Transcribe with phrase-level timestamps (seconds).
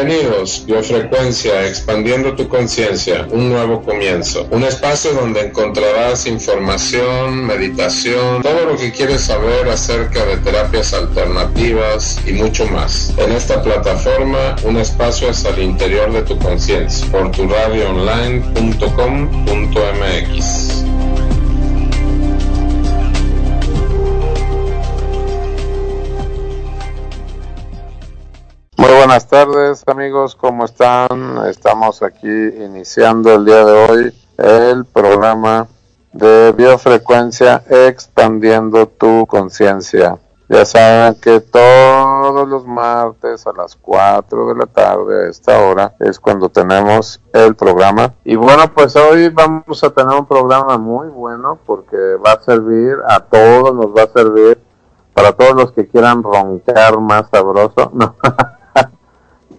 [0.00, 4.46] Bienvenidos, Biofrecuencia, expandiendo tu conciencia, un nuevo comienzo.
[4.52, 12.20] Un espacio donde encontrarás información, meditación, todo lo que quieres saber acerca de terapias alternativas
[12.24, 13.12] y mucho más.
[13.18, 17.28] En esta plataforma, un espacio hacia el interior de tu conciencia, por.
[28.78, 31.44] Muy buenas tardes amigos, ¿cómo están?
[31.48, 35.66] Estamos aquí iniciando el día de hoy el programa
[36.12, 40.16] de biofrecuencia expandiendo tu conciencia.
[40.48, 45.96] Ya saben que todos los martes a las 4 de la tarde a esta hora
[45.98, 48.14] es cuando tenemos el programa.
[48.22, 52.94] Y bueno, pues hoy vamos a tener un programa muy bueno porque va a servir
[53.08, 54.62] a todos, nos va a servir
[55.14, 57.90] para todos los que quieran roncar más sabroso.
[57.92, 58.14] No.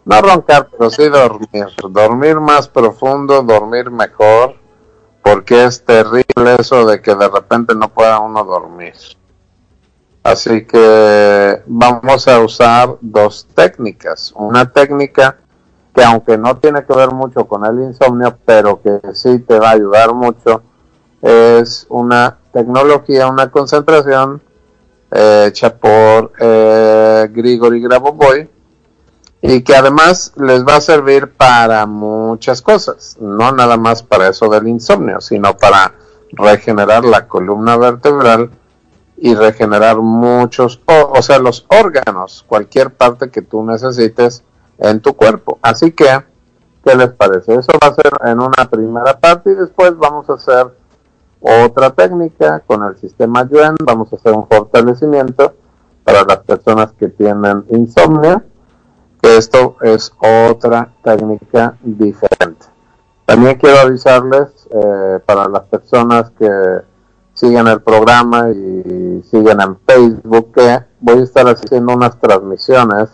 [0.10, 1.68] No roncar, pero sí dormir.
[1.88, 4.56] Dormir más profundo, dormir mejor,
[5.22, 8.96] porque es terrible eso de que de repente no pueda uno dormir.
[10.24, 14.34] Así que vamos a usar dos técnicas.
[14.36, 15.38] Una técnica
[15.94, 19.70] que aunque no tiene que ver mucho con el insomnio, pero que sí te va
[19.70, 20.64] a ayudar mucho,
[21.22, 24.42] es una tecnología, una concentración
[25.12, 28.50] eh, hecha por eh, Grigori Grabovoi,
[29.42, 34.50] y que además les va a servir para muchas cosas, no nada más para eso
[34.50, 35.94] del insomnio, sino para
[36.32, 38.52] regenerar la columna vertebral
[39.18, 44.44] y regenerar muchos, o, sea, los órganos, cualquier parte que tú necesites
[44.78, 45.58] en tu cuerpo.
[45.62, 46.06] Así que,
[46.84, 47.56] ¿qué les parece?
[47.56, 50.68] Eso va a ser en una primera parte y después vamos a hacer
[51.42, 55.54] otra técnica con el sistema Yuen, vamos a hacer un fortalecimiento
[56.04, 58.44] para las personas que tienen insomnio
[59.22, 62.66] esto es otra técnica diferente.
[63.26, 66.50] También quiero avisarles eh, para las personas que
[67.34, 73.10] siguen el programa y siguen en Facebook que voy a estar haciendo unas transmisiones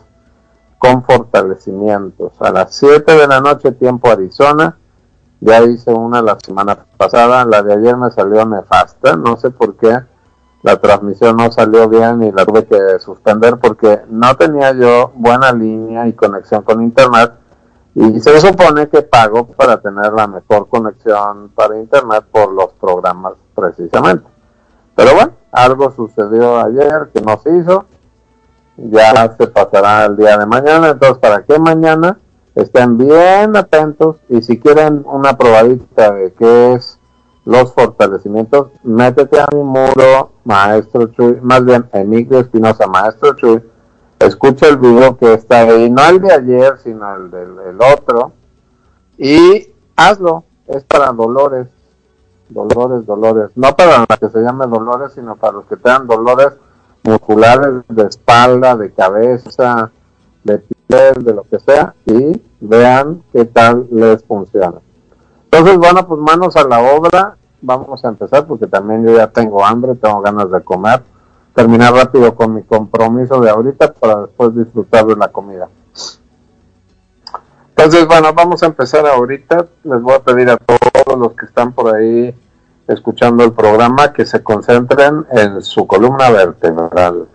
[0.77, 4.77] con fortalecimientos a las 7 de la noche tiempo Arizona.
[5.41, 9.75] Ya hice una la semana pasada, la de ayer me salió nefasta, no sé por
[9.75, 9.99] qué
[10.65, 15.51] la transmisión no salió bien y la tuve que suspender porque no tenía yo buena
[15.51, 17.33] línea y conexión con internet.
[17.93, 23.33] Y se supone que pago para tener la mejor conexión para internet por los programas
[23.53, 24.25] precisamente.
[24.95, 27.85] Pero bueno, algo sucedió ayer que no se hizo,
[28.75, 32.17] ya se pasará el día de mañana, entonces para que mañana
[32.55, 36.94] estén bien atentos y si quieren una probadita de qué es
[37.45, 43.63] los fortalecimientos, métete a mi muro, maestro Chuy, más bien Emilio Espinosa, maestro Chuy,
[44.19, 48.33] escucha el video que está ahí, no el de ayer, sino el del otro,
[49.17, 51.67] y hazlo, es para dolores,
[52.49, 56.53] dolores, dolores, no para la que se llame dolores, sino para los que tengan dolores
[57.03, 59.91] musculares de espalda, de cabeza,
[60.43, 64.79] de piel, de lo que sea, y vean qué tal les funciona.
[65.57, 69.65] Entonces, bueno, pues manos a la obra, vamos a empezar porque también yo ya tengo
[69.65, 71.01] hambre, tengo ganas de comer,
[71.53, 75.69] terminar rápido con mi compromiso de ahorita para después disfrutar de la comida.
[77.69, 79.65] Entonces, bueno, vamos a empezar ahorita.
[79.85, 82.35] Les voy a pedir a todos los que están por ahí
[82.89, 87.29] escuchando el programa que se concentren en su columna vertebral.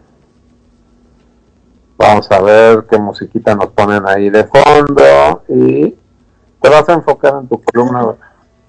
[1.96, 5.94] Vamos a ver qué musiquita nos ponen ahí de fondo y
[6.60, 8.14] te vas a enfocar en tu columna.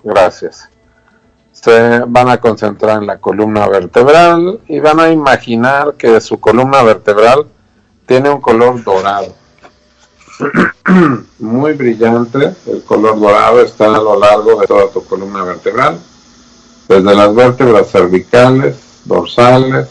[0.04, 0.70] Gracias.
[1.52, 6.82] Se van a concentrar en la columna vertebral y van a imaginar que su columna
[6.82, 7.46] vertebral
[8.06, 9.36] tiene un color dorado.
[11.40, 12.56] Muy brillante.
[12.66, 16.00] El color dorado está a lo largo de toda tu columna vertebral.
[16.88, 19.88] Desde las vértebras cervicales, dorsales,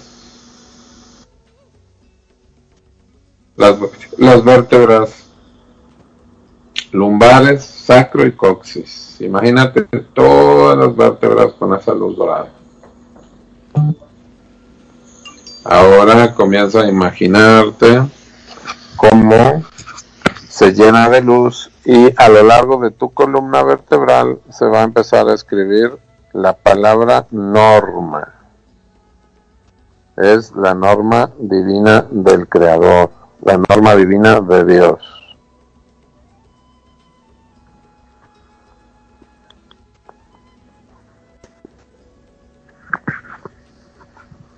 [3.57, 3.77] las,
[4.17, 5.30] las vértebras
[6.93, 9.21] lumbares, sacro y coxis.
[9.21, 9.83] Imagínate
[10.15, 12.49] todas las vértebras con esa luz dorada.
[15.65, 18.03] Ahora comienza a imaginarte
[18.97, 19.63] cómo
[20.49, 24.85] se llena de luz y a lo largo de tu columna vertebral se va a
[24.85, 25.99] empezar a escribir
[26.33, 28.35] la palabra norma.
[30.17, 33.11] Es la norma divina del Creador,
[33.43, 35.20] la norma divina de Dios.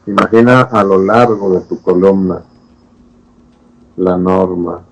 [0.06, 2.42] Imagina a lo largo de tu columna
[3.96, 4.82] la norma.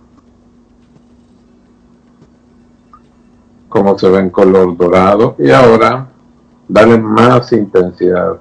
[3.71, 5.37] como se ve en color dorado.
[5.39, 6.07] Y ahora
[6.69, 8.39] dale más intensidad.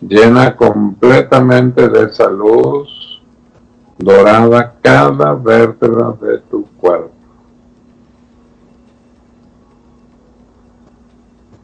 [0.00, 3.20] Llena completamente de esa luz
[3.98, 7.10] dorada cada vértebra de tu cuerpo.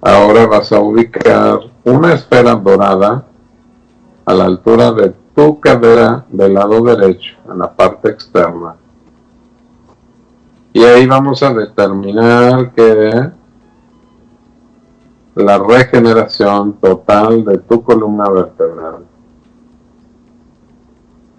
[0.02, 3.24] Ahora vas a ubicar una esfera dorada
[4.24, 8.76] a la altura de tu cadera del lado derecho en la parte externa
[10.76, 13.30] y ahí vamos a determinar que
[15.36, 19.04] la regeneración total de tu columna vertebral.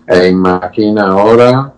[0.08, 1.74] E imagina ahora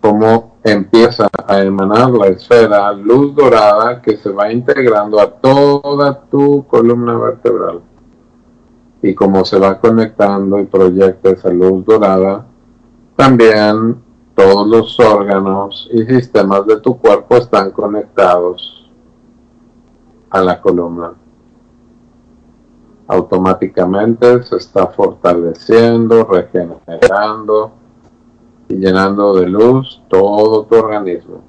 [0.00, 6.66] cómo empieza a emanar la esfera luz dorada que se va integrando a toda tu
[6.66, 7.80] columna vertebral.
[9.06, 12.44] Y cómo se va conectando y proyecta esa luz dorada
[13.16, 13.96] también
[14.34, 18.90] todos los órganos y sistemas de tu cuerpo están conectados
[20.28, 21.14] a la columna.
[23.08, 27.72] Automáticamente se está fortaleciendo, regenerando
[28.68, 31.40] y llenando de luz todo tu organismo.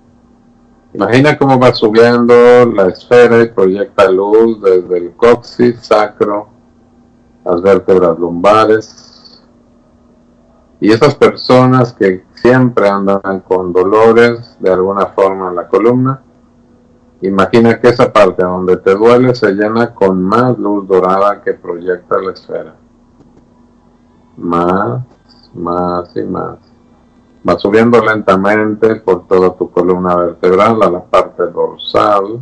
[0.94, 6.48] Imagina cómo va subiendo la esfera y proyecta luz desde el coxis sacro,
[7.48, 9.42] las vértebras lumbares.
[10.80, 16.22] Y esas personas que siempre andan con dolores de alguna forma en la columna.
[17.22, 22.20] Imagina que esa parte donde te duele se llena con más luz dorada que proyecta
[22.20, 22.76] la esfera.
[24.38, 25.02] Más,
[25.56, 26.60] más y más.
[27.48, 32.40] Va subiendo lentamente por toda tu columna vertebral a la parte dorsal.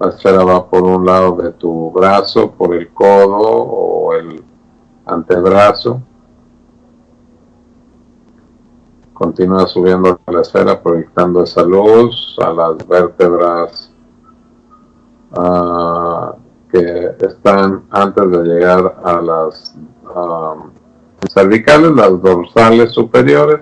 [0.00, 4.42] La esfera va por un lado de tu brazo, por el codo o el
[5.06, 6.00] antebrazo
[9.14, 13.92] Continúa subiendo la esfera, proyectando esa luz a las vértebras
[15.36, 16.34] ah,
[16.68, 19.76] que están antes de llegar a las
[21.32, 23.60] cervicales, las dorsales superiores.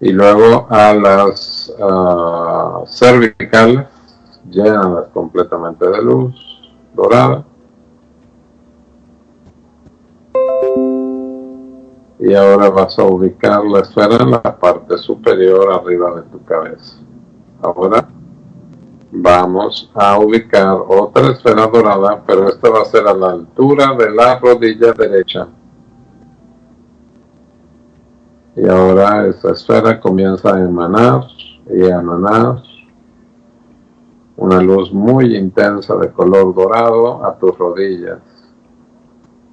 [0.00, 1.72] Y luego a las
[2.86, 3.86] cervicales,
[4.50, 6.34] llenas completamente de luz
[6.94, 7.44] dorada.
[12.20, 16.96] y ahora vas a ubicar la esfera en la parte superior arriba de tu cabeza.
[17.62, 18.06] Ahora
[19.10, 24.10] vamos a ubicar otra esfera dorada, pero esta va a ser a la altura de
[24.10, 25.48] la rodilla derecha.
[28.56, 31.24] Y ahora esta esfera comienza a emanar
[31.72, 32.62] y a emanar
[34.36, 38.18] una luz muy intensa de color dorado a tus rodillas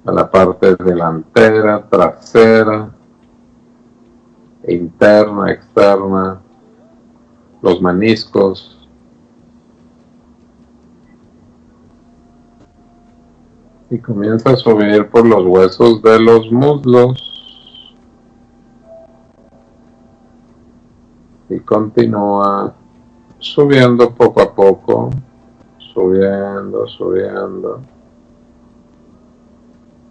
[0.08, 2.90] a la parte delantera, trasera,
[4.66, 6.40] interna, externa,
[7.60, 8.88] los meniscos.
[13.90, 17.37] Y comienza a subir por los huesos de los muslos.
[21.50, 22.74] Y continúa
[23.38, 25.10] subiendo poco a poco,
[25.78, 27.80] subiendo, subiendo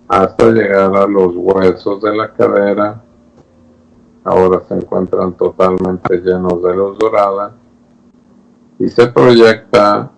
[0.07, 3.03] hasta llegar a los huesos de la cadera.
[4.23, 7.53] Ahora se encuentran totalmente llenos de luz dorada
[8.79, 10.11] y se proyecta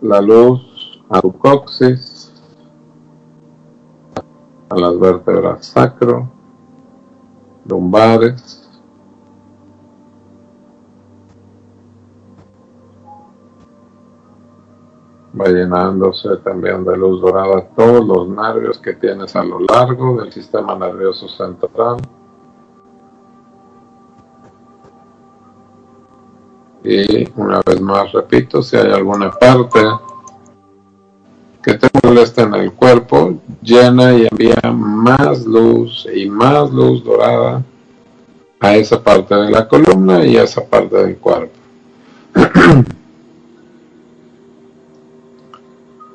[0.00, 2.32] la luz a tu coxis,
[4.68, 6.28] a las vértebras sacro,
[7.66, 8.55] lumbares,
[15.38, 20.32] va llenándose también de luz dorada todos los nervios que tienes a lo largo del
[20.32, 21.96] sistema nervioso central.
[26.82, 29.80] Y una vez más repito, si hay alguna parte
[31.62, 37.62] que te molesta en el cuerpo, llena y envía más luz y más luz dorada
[38.60, 41.52] a esa parte de la columna y a esa parte del cuerpo.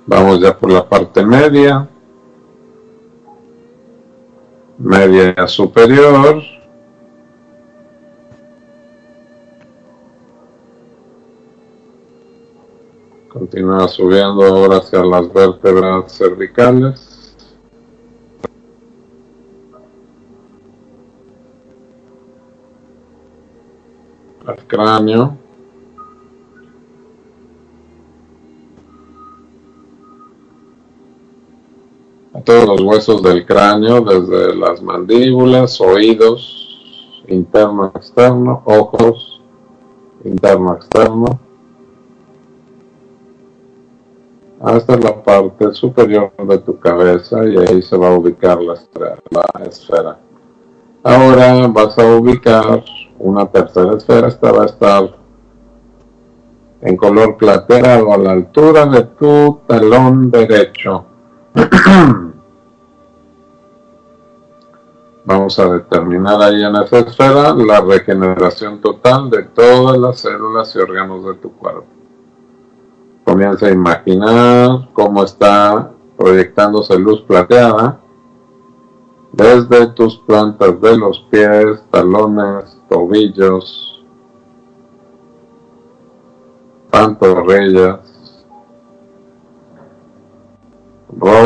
[0.05, 1.87] Vamos ya por la parte media.
[4.77, 6.41] Media superior.
[13.29, 17.35] Continúa subiendo ahora hacia las vértebras cervicales.
[24.45, 25.37] Al cráneo.
[32.39, 36.61] Todos los huesos del cráneo, desde las mandíbulas, oídos
[37.27, 39.41] interno, externo, ojos,
[40.23, 41.39] interno, externo,
[44.61, 48.75] hasta la parte superior de tu cabeza y ahí se va a ubicar la,
[49.31, 50.19] la esfera.
[51.03, 52.83] Ahora vas a ubicar
[53.17, 55.15] una tercera esfera, esta va a estar
[56.81, 61.05] en color plateado a la altura de tu talón derecho.
[65.25, 70.79] Vamos a determinar ahí en esa esfera la regeneración total de todas las células y
[70.79, 71.85] órganos de tu cuerpo.
[73.25, 77.99] Comienza a imaginar cómo está proyectándose luz plateada
[79.31, 84.03] desde tus plantas de los pies, talones, tobillos,
[86.89, 88.10] pantorrillas,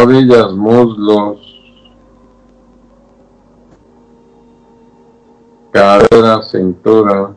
[0.06, 1.38] rodillas, muslos,
[5.72, 7.36] cadera, cintura,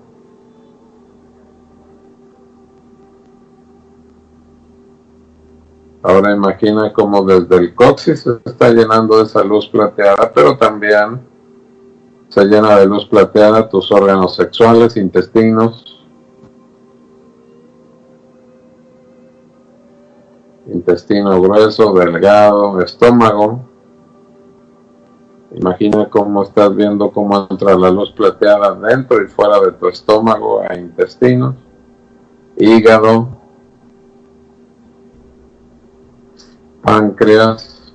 [6.00, 11.20] Ahora imagina como desde el coxis se está llenando de esa luz plateada, pero también
[12.28, 15.97] se llena de luz plateada tus órganos sexuales, intestinos,
[20.68, 23.68] intestino grueso, delgado, estómago,
[25.50, 30.62] Imagina cómo estás viendo cómo entra la luz plateada dentro y fuera de tu estómago
[30.62, 31.54] e intestinos,
[32.56, 33.28] hígado,
[36.82, 37.94] páncreas,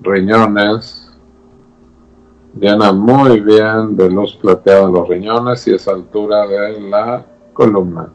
[0.00, 1.05] riñones,
[2.58, 8.08] llena muy bien de luz plateada los riñones y esa altura de la columna.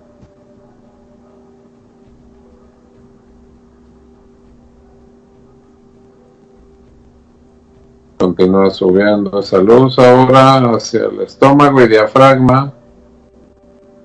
[8.17, 12.71] Continúa subiendo esa luz ahora hacia el estómago y diafragma,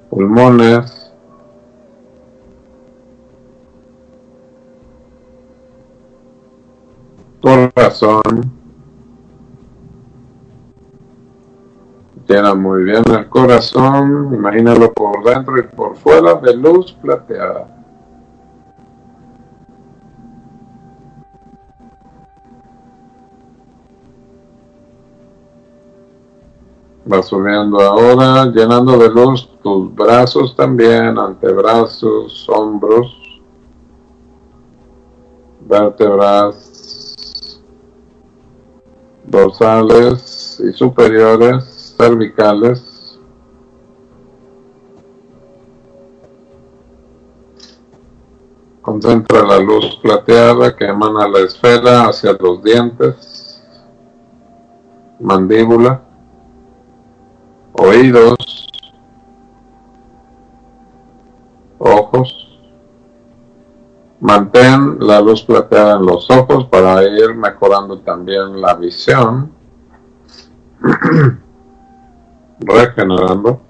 [0.09, 1.12] pulmones,
[7.43, 8.65] corazón,
[12.28, 17.73] llena muy bien el corazón, imagínalo por dentro y por fuera de luz plateada.
[27.11, 33.16] Va subiendo ahora, llenando de luz tus brazos también, antebrazos, hombros,
[35.61, 37.62] vértebras
[39.25, 43.19] dorsales y superiores cervicales.
[48.83, 53.61] Concentra la luz plateada que emana la esfera hacia los dientes,
[55.19, 56.03] mandíbula,
[57.73, 58.69] oídos,
[61.79, 62.43] ojos.
[64.21, 69.53] Mantén la luz plateada en los ojos para ir mejorando también la visión.
[72.60, 73.60] regenerando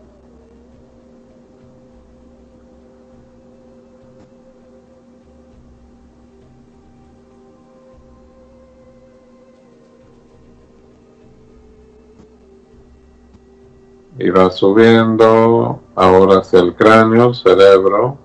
[14.18, 15.80] y va subiendo.
[15.94, 18.18] Ahora hacia el cráneo, cerebro,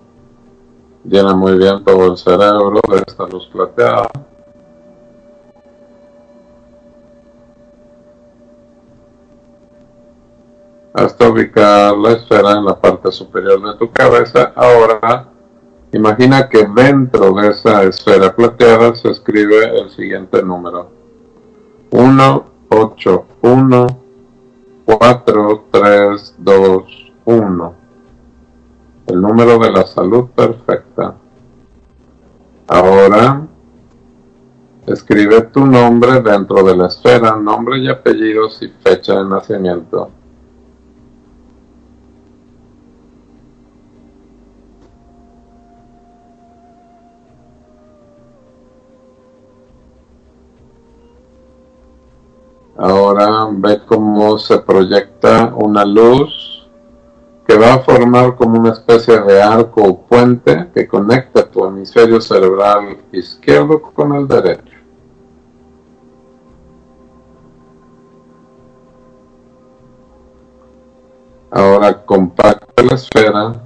[1.03, 4.09] llena muy bien todo el cerebro de esta luz plateada.
[10.93, 14.51] Hasta ubicar la esfera en la parte superior de tu cabeza.
[14.55, 15.27] Ahora,
[15.93, 20.89] imagina que dentro de esa esfera plateada se escribe el siguiente número.
[21.91, 23.87] 1, 8, 1,
[24.85, 27.73] 4, 3, 2, 1.
[29.07, 31.15] El número de la salud perfecta.
[32.67, 33.45] Ahora,
[34.87, 40.09] escribe tu nombre dentro de la esfera, nombre y apellidos y fecha de nacimiento.
[52.83, 56.67] Ahora ve cómo se proyecta una luz
[57.45, 62.19] que va a formar como una especie de arco o puente que conecta tu hemisferio
[62.19, 64.77] cerebral izquierdo con el derecho.
[71.51, 73.61] Ahora compacta la esfera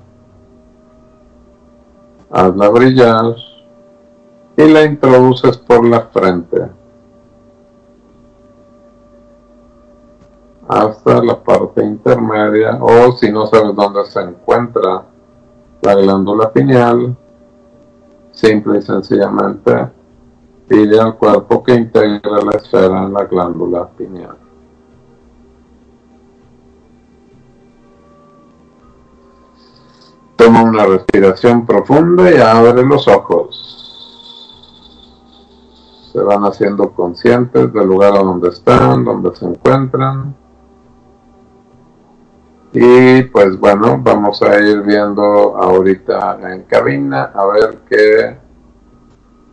[2.31, 3.35] hazla brillar
[4.57, 6.84] y la introduces por la frente
[10.67, 15.05] hasta la parte intermedia o si no sabes dónde se encuentra
[15.81, 17.15] la glándula pineal,
[18.31, 19.89] simple y sencillamente
[20.67, 24.37] pide al cuerpo que integre la esfera en la glándula pineal.
[30.35, 33.71] Toma una respiración profunda y abre los ojos.
[36.11, 40.35] Se van haciendo conscientes del lugar donde están, donde se encuentran.
[42.77, 48.37] Y pues bueno, vamos a ir viendo ahorita en cabina a ver qué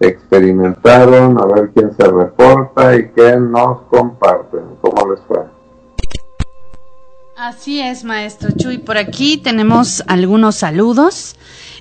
[0.00, 4.62] experimentaron, a ver quién se reporta y qué nos comparten.
[4.80, 5.38] ¿Cómo les fue?
[7.36, 8.78] Así es, maestro Chuy.
[8.78, 11.36] Por aquí tenemos algunos saludos.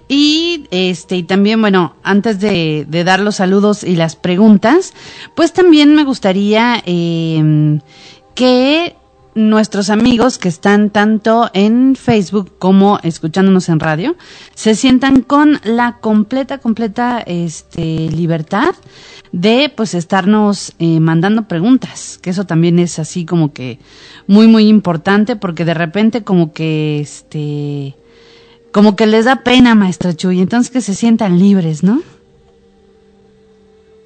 [0.07, 4.93] Y este, y también, bueno, antes de, dar los saludos y las preguntas,
[5.33, 7.79] pues también me gustaría eh,
[8.36, 8.95] que
[9.33, 14.15] nuestros amigos que están tanto en Facebook como escuchándonos en radio
[14.55, 18.75] se sientan con la completa, completa este, libertad
[19.31, 23.79] de pues estarnos eh, mandando preguntas, que eso también es así como que
[24.27, 27.95] muy, muy importante porque de repente como que este,
[28.71, 32.01] como que les da pena, maestra Chuy, entonces que se sientan libres, ¿no?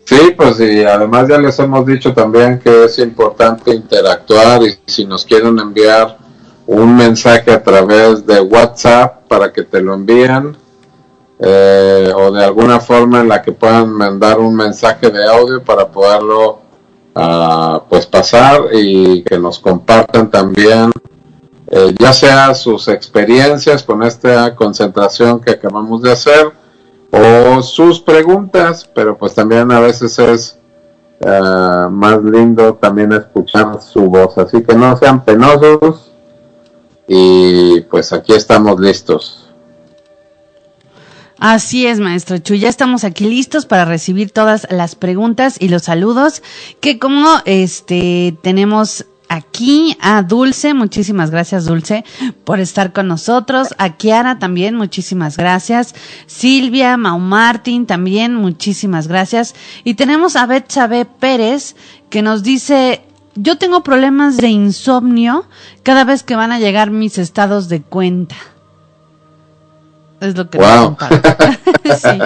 [0.06, 5.04] Sí, pues y además ya les hemos dicho también que es importante interactuar y si
[5.04, 6.20] nos quieren enviar
[6.68, 10.56] un mensaje a través de WhatsApp para que te lo envíen
[11.40, 15.88] eh, o de alguna forma en la que puedan mandar un mensaje de audio para
[15.88, 16.60] poderlo
[17.16, 20.92] uh, pues pasar y que nos compartan también
[21.68, 26.54] eh, ya sea sus experiencias con esta concentración que acabamos de hacer
[27.16, 30.60] o sus preguntas, pero pues también a veces es
[31.22, 36.12] eh, más lindo también escuchar su voz, así que no sean penosos
[37.08, 39.42] y pues aquí estamos listos.
[41.40, 42.56] Así es, maestro Chu.
[42.56, 46.42] Ya estamos aquí listos para recibir todas las preguntas y los saludos
[46.80, 52.06] que como este tenemos aquí a Dulce, muchísimas gracias Dulce
[52.44, 55.96] por estar con nosotros, a Kiara también, muchísimas gracias,
[56.28, 61.76] Silvia, Mau Martín también, muchísimas gracias, y tenemos a Betsabe Pérez
[62.10, 63.02] que nos dice,
[63.36, 65.46] yo tengo problemas de insomnio
[65.84, 68.36] cada vez que van a llegar mis estados de cuenta.
[70.22, 70.98] Es lo que wow.
[71.98, 72.20] sí.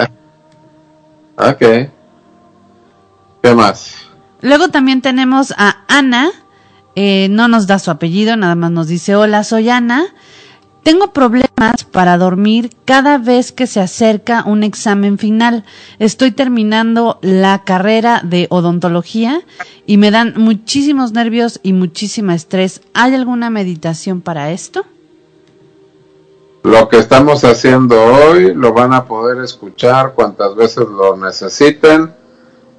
[1.36, 1.90] Ok.
[3.42, 3.94] ¿Qué más?
[4.40, 6.30] Luego también tenemos a Ana,
[7.02, 10.04] eh, no nos da su apellido, nada más nos dice, hola, soy Ana.
[10.82, 15.64] Tengo problemas para dormir cada vez que se acerca un examen final.
[15.98, 19.40] Estoy terminando la carrera de odontología
[19.86, 22.82] y me dan muchísimos nervios y muchísimo estrés.
[22.92, 24.84] ¿Hay alguna meditación para esto?
[26.62, 32.19] Lo que estamos haciendo hoy lo van a poder escuchar cuantas veces lo necesiten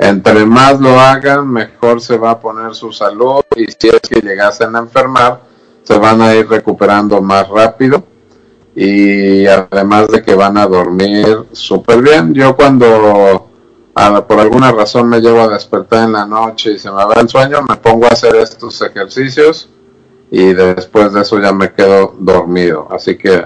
[0.02, 4.20] entre más lo hagan, mejor se va a poner su salud y si es que
[4.20, 5.42] llegasen a enfermar,
[5.84, 8.04] se van a ir recuperando más rápido
[8.76, 12.34] y además de que van a dormir súper bien.
[12.34, 13.48] Yo cuando
[14.28, 17.30] por alguna razón me llevo a despertar en la noche y se me va el
[17.30, 19.70] sueño, me pongo a hacer estos ejercicios
[20.32, 22.88] y después de eso ya me quedo dormido.
[22.90, 23.46] Así que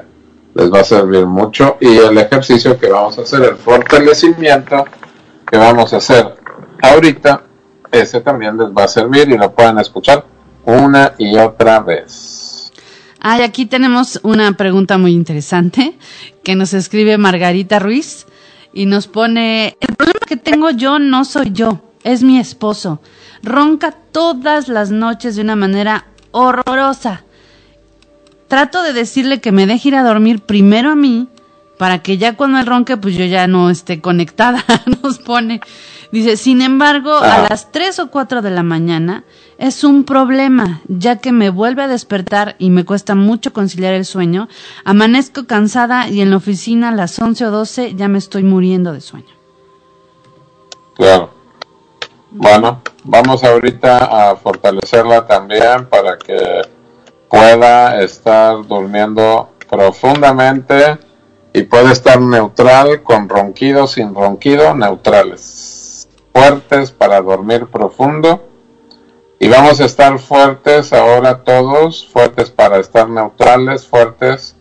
[0.54, 1.76] les va a servir mucho.
[1.82, 4.86] Y el ejercicio que vamos a hacer, el fortalecimiento
[5.46, 6.35] que vamos a hacer
[6.92, 7.44] ahorita,
[7.92, 10.26] ese también les va a servir y lo pueden escuchar
[10.66, 12.72] una y otra vez.
[13.20, 15.98] Ay, aquí tenemos una pregunta muy interesante
[16.44, 18.28] que nos escribe Margarita Ruiz
[18.74, 23.02] y nos pone, el problema que tengo yo no soy yo, es mi esposo.
[23.42, 27.24] Ronca todas las noches de una manera horrorosa.
[28.48, 31.28] Trato de decirle que me deje ir a dormir primero a mí
[31.78, 34.64] para que ya cuando él ronque pues yo ya no esté conectada,
[35.04, 35.62] nos pone.
[36.16, 39.26] Dice, sin embargo, a las 3 o 4 de la mañana
[39.58, 44.06] es un problema, ya que me vuelve a despertar y me cuesta mucho conciliar el
[44.06, 44.48] sueño.
[44.86, 48.94] Amanezco cansada y en la oficina a las 11 o 12 ya me estoy muriendo
[48.94, 49.28] de sueño.
[50.96, 51.32] Claro.
[52.32, 56.62] Bueno, vamos ahorita a fortalecerla también para que
[57.28, 60.98] pueda estar durmiendo profundamente
[61.52, 65.55] y pueda estar neutral con ronquido, sin ronquido, neutrales
[66.36, 68.50] fuertes para dormir profundo.
[69.40, 74.56] Y vamos a estar fuertes ahora todos, fuertes para estar neutrales, fuertes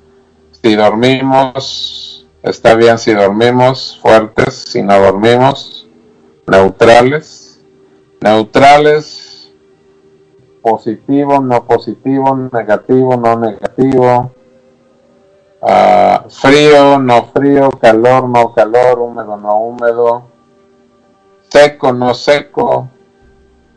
[0.62, 2.04] si dormimos
[2.44, 5.88] Está bien si dormimos fuertes, si no dormimos,
[6.46, 7.64] neutrales.
[8.20, 9.50] Neutrales,
[10.60, 14.30] positivo, no positivo, negativo, no negativo.
[15.62, 20.24] Ah, frío, no frío, calor, no calor, húmedo, no húmedo.
[21.55, 22.88] Seco, no seco.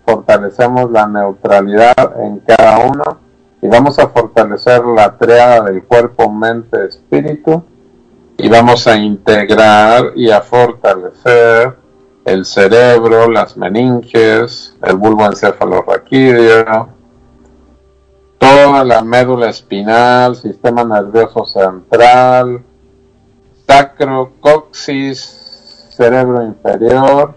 [0.03, 3.19] Fortalecemos la neutralidad en cada uno
[3.61, 7.63] y vamos a fortalecer la triada del cuerpo, mente, espíritu
[8.35, 11.77] y vamos a integrar y a fortalecer
[12.25, 16.89] el cerebro, las meninges, el bulbo encefalorraquídeo,
[18.39, 22.63] toda la médula espinal, sistema nervioso central,
[23.67, 27.35] sacro, coxis, cerebro inferior,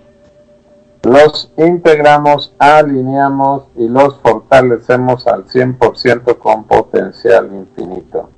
[1.03, 8.31] los integramos, alineamos y los fortalecemos al 100% con potencial infinito.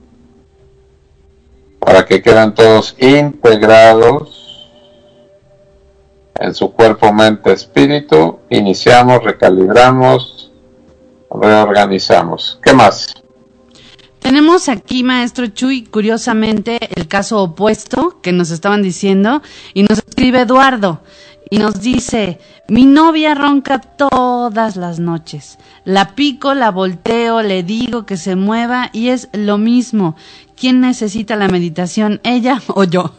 [1.81, 4.70] Para que queden todos integrados
[6.38, 10.53] en su cuerpo, mente, espíritu, iniciamos, recalibramos,
[11.31, 12.61] reorganizamos.
[12.62, 13.14] ¿Qué más?
[14.20, 19.42] Tenemos aquí, maestro Chuy, curiosamente, el caso opuesto que nos estaban diciendo
[19.75, 21.01] y nos escribe Eduardo
[21.53, 25.59] y nos dice, mi novia ronca todas las noches.
[25.85, 30.17] La pico, la volteo, le digo que se mueva y es lo mismo.
[30.57, 33.12] ¿Quién necesita la meditación, ella o yo?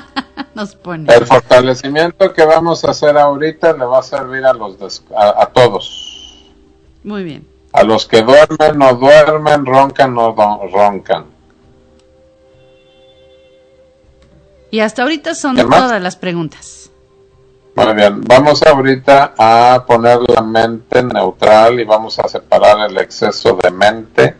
[0.54, 1.12] nos pone.
[1.12, 6.42] El fortalecimiento que vamos a hacer ahorita le va a servir a los a, todos.
[7.02, 7.46] Muy bien.
[7.74, 10.32] A los que duermen, no duermen, roncan, no
[10.72, 11.26] roncan.
[14.70, 16.84] Y hasta ahorita son todas las preguntas.
[17.76, 23.58] Muy bien, vamos ahorita a poner la mente neutral y vamos a separar el exceso
[23.60, 24.36] de mente.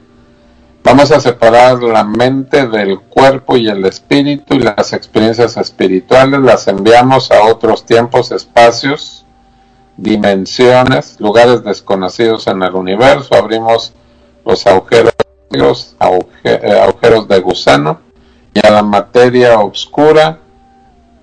[0.85, 6.68] Vamos a separar la mente del cuerpo y el espíritu y las experiencias espirituales, las
[6.68, 9.27] enviamos a otros tiempos, espacios,
[9.97, 13.92] dimensiones, lugares desconocidos en el universo, abrimos
[14.44, 15.12] los agujeros,
[16.44, 17.99] eh, agujeros de gusano
[18.53, 20.38] y a la materia oscura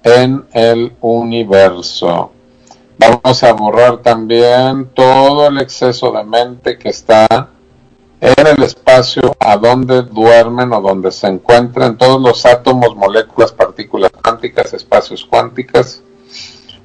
[0.04, 2.32] en el universo.
[2.98, 7.50] Vamos a borrar también todo el exceso de mente que está
[8.22, 14.12] en el espacio a donde duermen o donde se encuentran todos los átomos, moléculas, partículas
[14.12, 16.04] cuánticas, espacios cuánticas.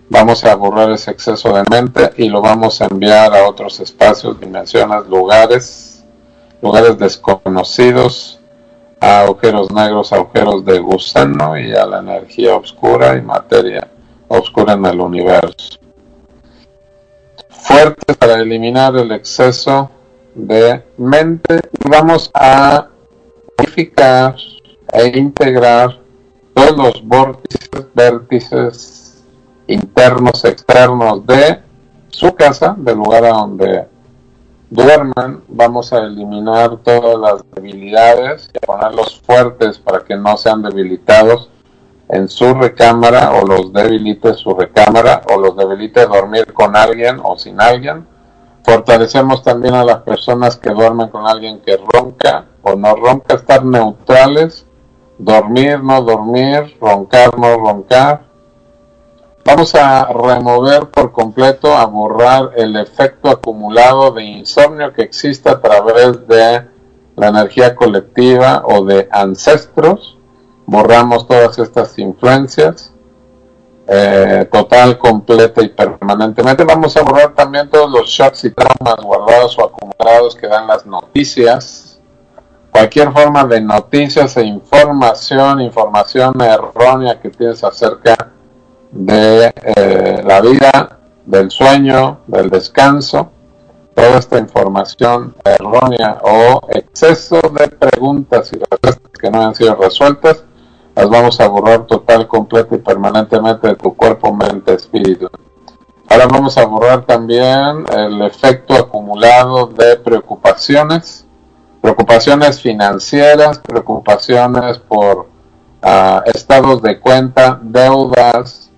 [0.08, 4.40] Vamos a borrar ese exceso de mente y lo vamos a enviar a otros espacios,
[4.40, 6.04] dimensiones, lugares,
[6.62, 8.40] lugares desconocidos,
[9.00, 13.88] a agujeros negros, agujeros de gusano y a la energía oscura y materia
[14.28, 15.78] oscura en el universo.
[17.48, 19.90] Fuerte para eliminar el exceso
[20.34, 22.88] de mente y vamos a
[23.58, 24.36] unificar
[24.92, 25.98] e integrar
[26.54, 29.24] todos los vórtices, vértices
[29.66, 31.60] internos, externos de
[32.08, 33.86] su casa, del lugar a donde
[34.70, 40.62] duerman, vamos a eliminar todas las debilidades y a ponerlos fuertes para que no sean
[40.62, 41.50] debilitados
[42.08, 47.36] en su recámara o los debilite su recámara o los debilite dormir con alguien o
[47.36, 48.06] sin alguien.
[48.64, 53.64] Fortalecemos también a las personas que duermen con alguien que ronca o no ronca, estar
[53.64, 54.66] neutrales,
[55.18, 58.25] dormir, no dormir, roncar, no roncar,
[59.46, 65.60] Vamos a remover por completo, a borrar el efecto acumulado de insomnio que existe a
[65.60, 66.66] través de
[67.14, 70.18] la energía colectiva o de ancestros.
[70.66, 72.92] Borramos todas estas influencias.
[73.86, 76.64] Eh, total, completa y permanentemente.
[76.64, 80.84] Vamos a borrar también todos los shocks y traumas guardados o acumulados que dan las
[80.84, 82.00] noticias.
[82.72, 88.32] Cualquier forma de noticias e información, información errónea que tienes acerca
[88.90, 93.30] de eh, la vida, del sueño, del descanso,
[93.94, 100.44] toda esta información errónea o exceso de preguntas y respuestas que no han sido resueltas,
[100.94, 105.28] las vamos a borrar total, completo y permanentemente de tu cuerpo, mente, espíritu.
[106.08, 111.26] Ahora vamos a borrar también el efecto acumulado de preocupaciones,
[111.80, 115.28] preocupaciones financieras, preocupaciones por
[115.82, 118.70] ah, estados de cuenta, deudas,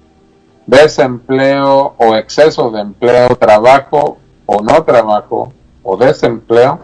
[0.68, 5.52] desempleo o exceso de empleo, trabajo o no trabajo
[5.82, 6.80] o desempleo,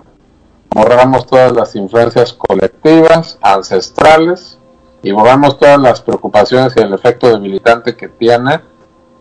[0.70, 4.58] borramos todas las influencias colectivas, ancestrales,
[5.02, 8.60] y borramos todas las preocupaciones y el efecto debilitante que tiene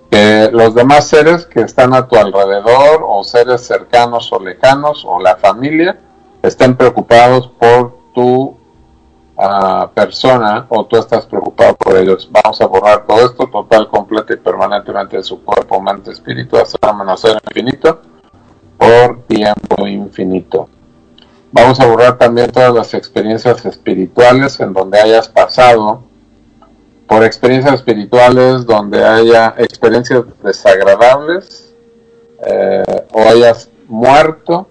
[0.10, 5.19] que los demás seres que están a tu alrededor o seres cercanos o lejanos o
[5.19, 5.99] la familia
[6.41, 8.56] estén preocupados por tu
[9.93, 12.30] persona o tú estás preocupado por ellos.
[12.32, 17.17] Vamos a borrar todo esto total, completo y permanentemente de su cuerpo, mente, espíritu, hasta
[17.17, 18.02] ser infinito
[18.78, 20.69] por tiempo infinito.
[21.52, 26.04] Vamos a borrar también todas las experiencias espirituales en donde hayas pasado
[27.08, 31.76] por experiencias espirituales donde haya experiencias desagradables
[32.46, 34.67] eh, o hayas muerto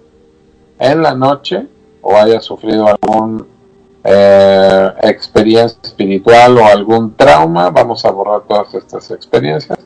[0.78, 1.66] en la noche
[2.00, 3.46] o hayas sufrido algún
[4.04, 9.78] eh, experiencia espiritual o algún trauma, vamos a borrar todas estas experiencias.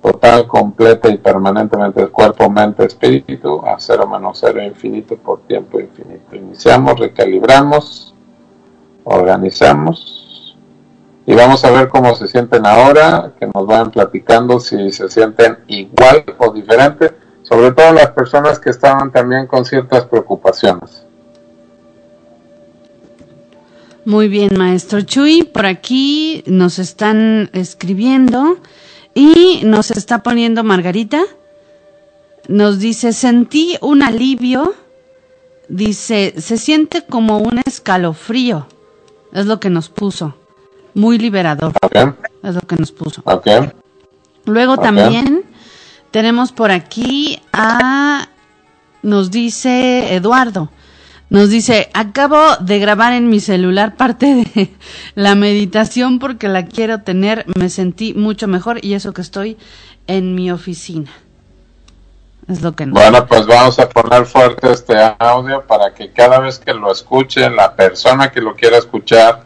[0.00, 5.80] Total, completa y permanentemente el cuerpo, mente, espíritu, a cero menos cero infinito por tiempo
[5.80, 6.36] infinito.
[6.36, 8.14] Iniciamos, recalibramos,
[9.02, 10.56] organizamos
[11.26, 15.58] y vamos a ver cómo se sienten ahora, que nos vayan platicando si se sienten
[15.66, 21.07] igual o diferente, sobre todo las personas que estaban también con ciertas preocupaciones.
[24.08, 25.42] Muy bien, maestro Chuy.
[25.42, 28.56] Por aquí nos están escribiendo
[29.14, 31.20] y nos está poniendo Margarita.
[32.48, 34.72] Nos dice, sentí un alivio.
[35.68, 38.66] Dice, se siente como un escalofrío.
[39.34, 40.34] Es lo que nos puso.
[40.94, 41.74] Muy liberador.
[42.42, 43.22] Es lo que nos puso.
[44.46, 45.44] Luego también
[46.10, 48.26] tenemos por aquí a,
[49.02, 50.70] nos dice Eduardo,
[51.30, 54.70] nos dice, acabo de grabar en mi celular parte de
[55.14, 59.58] la meditación porque la quiero tener, me sentí mucho mejor y eso que estoy
[60.06, 61.10] en mi oficina.
[62.48, 62.94] Es lo que no.
[62.94, 67.50] Bueno, pues vamos a poner fuerte este audio para que cada vez que lo escuche
[67.50, 69.42] la persona que lo quiera escuchar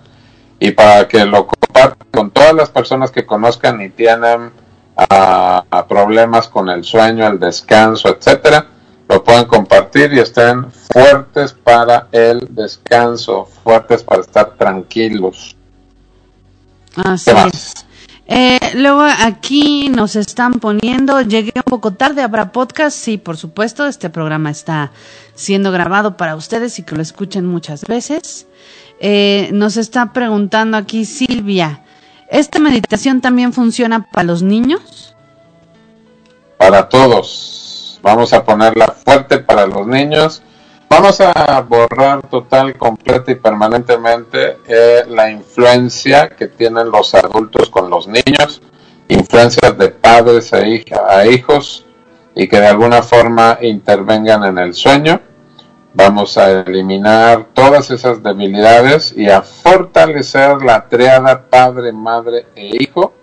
[0.60, 4.52] y para que lo comparta con todas las personas que conozcan y tienen
[4.96, 8.66] ah, problemas con el sueño, el descanso, etcétera,
[9.12, 15.54] lo puedan compartir y estén fuertes para el descanso, fuertes para estar tranquilos.
[16.96, 17.86] Así es.
[18.26, 23.86] Eh, luego aquí nos están poniendo, llegué un poco tarde, habrá podcast, sí, por supuesto,
[23.86, 24.92] este programa está
[25.34, 28.46] siendo grabado para ustedes y que lo escuchen muchas veces.
[29.00, 31.82] Eh, nos está preguntando aquí Silvia,
[32.30, 35.14] ¿esta meditación también funciona para los niños?
[36.56, 37.51] Para todos
[38.02, 40.42] Vamos a ponerla fuerte para los niños.
[40.88, 47.88] Vamos a borrar total, completa y permanentemente eh, la influencia que tienen los adultos con
[47.88, 48.60] los niños,
[49.08, 51.86] influencias de padres e a hijos
[52.34, 55.20] y que de alguna forma intervengan en el sueño.
[55.94, 63.14] Vamos a eliminar todas esas debilidades y a fortalecer la triada padre, madre e hijo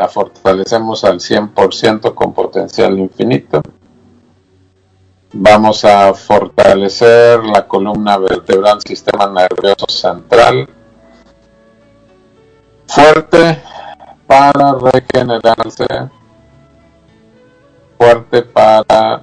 [0.00, 3.60] la fortalecemos al 100% con potencial infinito.
[5.34, 10.66] Vamos a fortalecer la columna vertebral, sistema nervioso central.
[12.86, 13.60] Fuerte
[14.26, 15.86] para regenerarse.
[17.98, 19.22] Fuerte para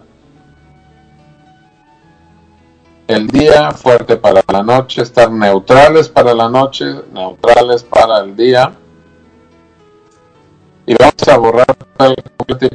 [3.08, 8.72] el día, fuerte para la noche, estar neutrales para la noche, neutrales para el día
[10.88, 11.78] y vamos a borrar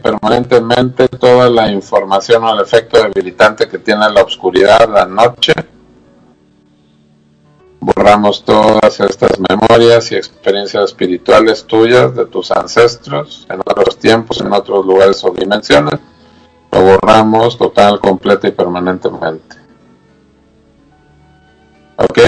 [0.03, 5.55] permanentemente toda la información o el efecto debilitante que tiene la oscuridad la noche.
[7.81, 14.53] Borramos todas estas memorias y experiencias espirituales tuyas de tus ancestros en otros tiempos, en
[14.53, 15.99] otros lugares o dimensiones.
[16.71, 19.57] Lo borramos total, completo y permanentemente.
[21.97, 22.19] ¿Ok?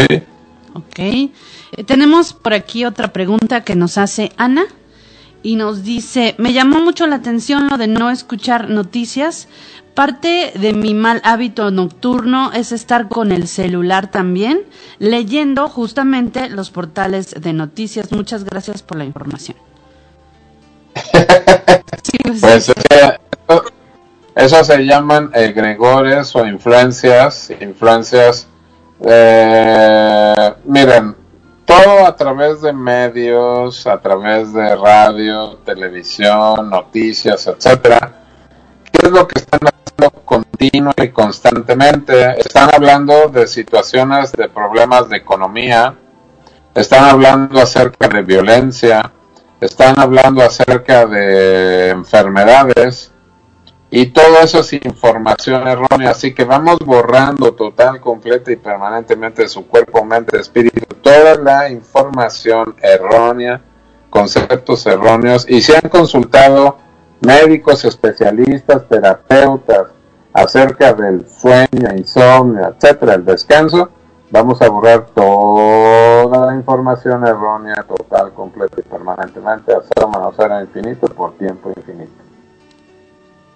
[0.77, 0.99] Ok.
[0.99, 1.31] Eh,
[1.87, 4.64] tenemos por aquí otra pregunta que nos hace Ana
[5.45, 9.47] y nos dice, me llamó mucho la atención lo de no escuchar noticias.
[9.95, 14.63] Parte de mi mal hábito nocturno es estar con el celular también,
[14.99, 18.11] leyendo justamente los portales de noticias.
[18.11, 19.57] Muchas gracias por la información.
[22.23, 22.71] Pues, pues
[24.37, 28.47] eso, se llaman egregores o influencias, influencias.
[29.05, 31.15] Eh, miren,
[31.75, 38.13] todo a través de medios, a través de radio, televisión, noticias, etcétera.
[38.93, 42.39] ¿Qué es lo que están haciendo continuo y constantemente?
[42.39, 45.95] Están hablando de situaciones de problemas de economía,
[46.75, 49.11] están hablando acerca de violencia,
[49.61, 53.11] están hablando acerca de enfermedades,
[53.91, 59.67] y todo eso es información errónea, así que vamos borrando total, completa y permanentemente su
[59.69, 63.61] cuerpo, mente, espíritu, toda la información errónea,
[64.11, 66.79] conceptos erróneos, y se han consultado
[67.21, 69.88] médicos, especialistas, terapeutas
[70.33, 73.90] acerca del sueño, insomnio, etcétera, el descanso,
[74.31, 80.61] vamos a borrar toda la información errónea, total, completa y permanentemente a cero menos cero
[80.61, 82.12] infinito por tiempo infinito.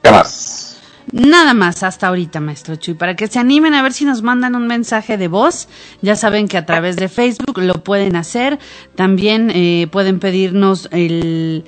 [0.03, 0.68] ¿Qué más?
[1.13, 4.55] Nada más hasta ahorita, maestro Chuy, para que se animen a ver si nos mandan
[4.55, 5.69] un mensaje de voz.
[6.03, 8.59] Ya saben que a través de Facebook lo pueden hacer.
[8.95, 11.65] También eh, pueden pedirnos el,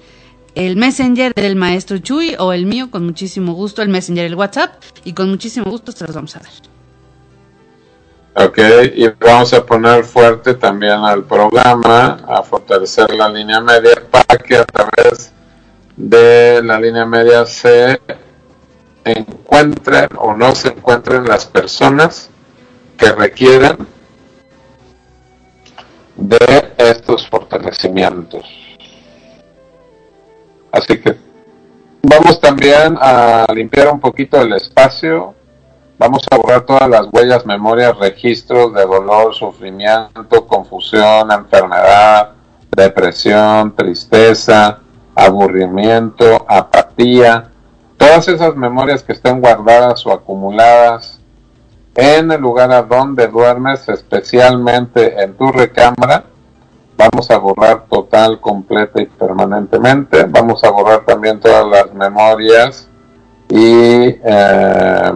[0.54, 4.82] el Messenger del maestro Chuy o el mío, con muchísimo gusto, el Messenger, el WhatsApp,
[5.04, 6.50] y con muchísimo gusto se los vamos a dar.
[8.46, 8.58] Ok,
[8.94, 14.56] y vamos a poner fuerte también al programa, a fortalecer la línea media para que
[14.56, 15.32] a través
[15.96, 18.00] de la línea media se
[19.04, 22.30] encuentren o no se encuentren las personas
[22.96, 23.86] que requieran
[26.16, 28.44] de estos fortalecimientos.
[30.70, 31.16] Así que
[32.02, 35.34] vamos también a limpiar un poquito el espacio.
[35.98, 42.32] Vamos a borrar todas las huellas, memorias, registros de dolor, sufrimiento, confusión, enfermedad,
[42.74, 44.78] depresión, tristeza,
[45.14, 47.50] aburrimiento, apatía,
[48.00, 51.20] todas esas memorias que estén guardadas o acumuladas
[51.94, 56.24] en el lugar a donde duermes, especialmente en tu recámara,
[56.96, 60.24] vamos a borrar total, completa y permanentemente.
[60.24, 62.88] Vamos a borrar también todas las memorias
[63.50, 65.12] y eh,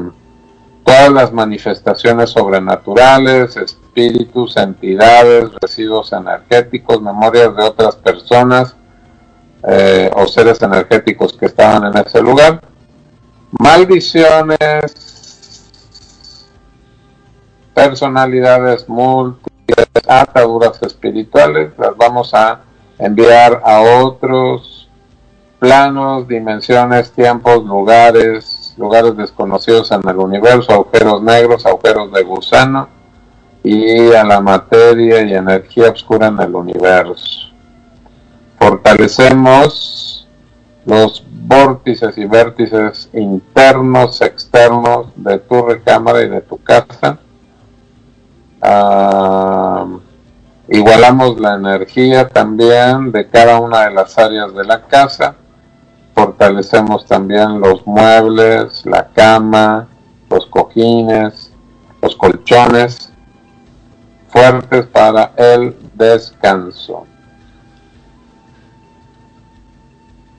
[0.84, 8.76] todas las manifestaciones sobrenaturales, espíritus, entidades, residuos energéticos, memorias de otras personas
[9.66, 12.73] eh, o seres energéticos que estaban en ese lugar
[13.58, 14.58] maldiciones,
[17.74, 22.60] personalidades múltiples, ataduras espirituales, las vamos a
[22.98, 24.88] enviar a otros
[25.58, 32.88] planos, dimensiones, tiempos, lugares, lugares desconocidos en el universo, agujeros negros, agujeros de gusano
[33.62, 37.50] y a la materia y energía oscura en el universo.
[38.58, 40.13] Fortalecemos
[40.86, 47.18] los vórtices y vértices internos, externos de tu recámara y de tu casa.
[48.60, 49.86] Ah,
[50.68, 55.36] igualamos la energía también de cada una de las áreas de la casa.
[56.14, 59.88] Fortalecemos también los muebles, la cama,
[60.30, 61.52] los cojines,
[62.00, 63.12] los colchones
[64.28, 67.06] fuertes para el descanso.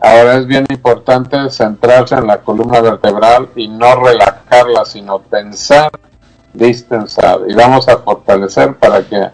[0.05, 5.89] Ahora es bien importante centrarse en la columna vertebral y no relajarla, sino tensar,
[6.53, 7.39] distensar.
[7.47, 9.29] Y vamos a fortalecer para que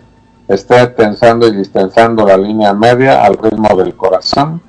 [0.48, 4.62] esté tensando y distensando la línea media al ritmo del corazón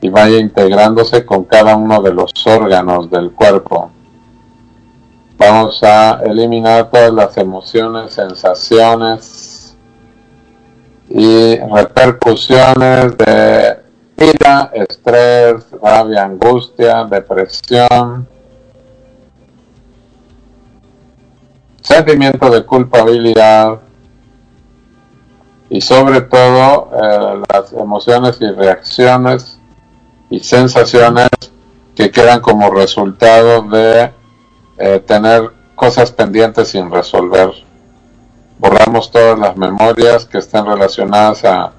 [0.00, 3.90] y vaya integrándose con cada uno de los órganos del cuerpo.
[5.36, 9.76] Vamos a eliminar todas las emociones, sensaciones
[11.10, 13.83] y repercusiones de
[14.16, 18.28] ira, estrés, rabia, angustia, depresión,
[21.82, 23.80] sentimiento de culpabilidad
[25.68, 29.58] y sobre todo eh, las emociones y reacciones
[30.30, 31.28] y sensaciones
[31.94, 34.12] que quedan como resultado de
[34.78, 37.50] eh, tener cosas pendientes sin resolver.
[38.58, 41.72] Borramos todas las memorias que estén relacionadas a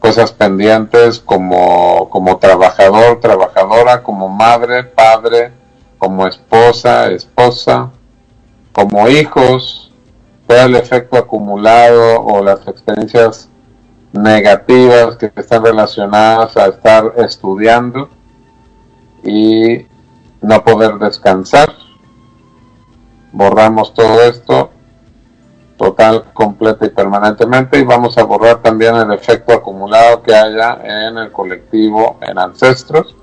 [0.00, 5.52] cosas pendientes como, como trabajador, trabajadora, como madre, padre,
[5.98, 7.90] como esposa, esposa,
[8.72, 9.92] como hijos,
[10.46, 13.50] todo el efecto acumulado o las experiencias
[14.12, 18.08] negativas que están relacionadas a estar estudiando
[19.22, 19.86] y
[20.40, 21.74] no poder descansar.
[23.32, 24.70] Borramos todo esto
[25.80, 31.16] total, completa y permanentemente y vamos a borrar también el efecto acumulado que haya en
[31.16, 33.16] el colectivo, en ancestros,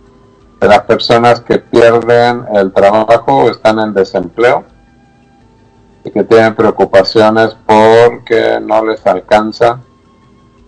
[0.59, 4.63] de las personas que pierden el trabajo o están en desempleo
[6.03, 9.79] y que tienen preocupaciones porque no les alcanza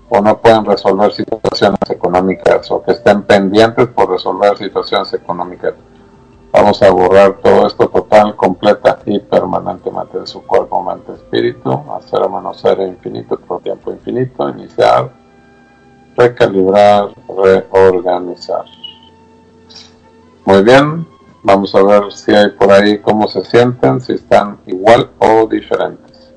[0.09, 5.73] o no pueden resolver situaciones económicas o que estén pendientes por resolver situaciones económicas.
[6.51, 12.27] Vamos a borrar todo esto total, completa y permanentemente de su cuerpo, mente, espíritu, hacer
[12.27, 15.11] menos ser infinito por tiempo infinito, iniciar,
[16.17, 17.09] recalibrar,
[17.71, 18.65] reorganizar.
[20.45, 21.05] Muy bien,
[21.43, 26.31] vamos a ver si hay por ahí cómo se sienten, si están igual o diferentes.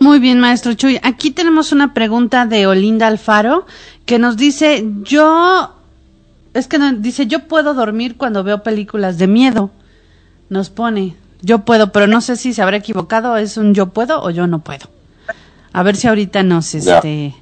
[0.00, 0.98] Muy bien, maestro Chuy.
[1.04, 3.66] Aquí tenemos una pregunta de Olinda Alfaro
[4.04, 5.81] que nos dice, yo
[6.54, 9.70] es que dice, yo puedo dormir cuando veo películas de miedo.
[10.48, 14.22] Nos pone, Yo puedo, pero no sé si se habrá equivocado, es un yo puedo
[14.22, 14.88] o yo no puedo.
[15.72, 17.34] A ver si ahorita nos, este,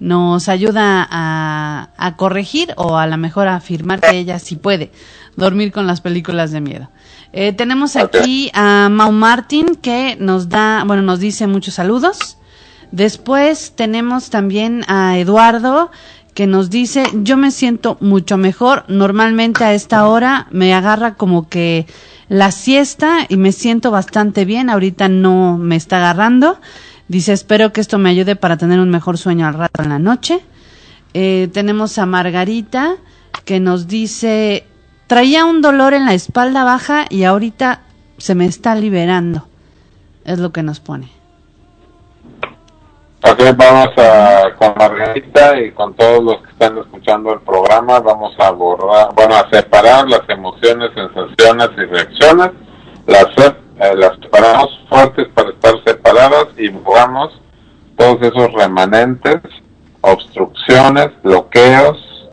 [0.00, 4.90] nos ayuda a, a corregir o a lo mejor a afirmar que ella sí puede
[5.36, 6.90] dormir con las películas de miedo.
[7.32, 12.36] Eh, tenemos aquí a Mau Martin que nos da, bueno, nos dice muchos saludos.
[12.90, 15.90] Después tenemos también a Eduardo
[16.34, 21.48] que nos dice, yo me siento mucho mejor, normalmente a esta hora me agarra como
[21.48, 21.86] que
[22.28, 26.58] la siesta y me siento bastante bien, ahorita no me está agarrando.
[27.08, 29.98] Dice, espero que esto me ayude para tener un mejor sueño al rato en la
[29.98, 30.40] noche.
[31.12, 32.96] Eh, tenemos a Margarita
[33.44, 34.64] que nos dice,
[35.06, 37.82] traía un dolor en la espalda baja y ahorita
[38.16, 39.46] se me está liberando.
[40.24, 41.21] Es lo que nos pone.
[43.24, 48.34] Ok, vamos a, con Margarita y con todos los que están escuchando el programa, vamos
[48.40, 52.50] a borrar, bueno, a separar las emociones, sensaciones y reacciones,
[53.06, 57.40] las, eh, las separamos fuertes para estar separadas y borramos
[57.96, 59.40] todos esos remanentes,
[60.00, 62.28] obstrucciones, bloqueos,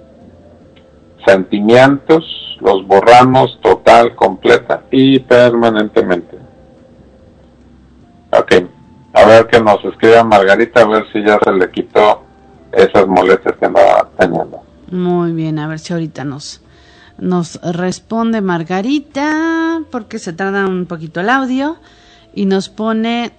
[1.23, 6.35] sentimientos, los borramos total, completa y permanentemente.
[8.31, 8.78] Ok.
[9.13, 12.23] A ver que nos escriba Margarita, a ver si ya se le quitó
[12.71, 14.61] esas molestias que andaba teniendo.
[14.91, 16.61] Muy bien, a ver si ahorita nos,
[17.17, 21.77] nos responde Margarita, porque se tarda un poquito el audio,
[22.33, 23.31] y nos pone,